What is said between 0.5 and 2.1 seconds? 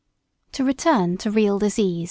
To return to real disease.